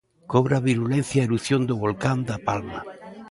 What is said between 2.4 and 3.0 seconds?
Palma.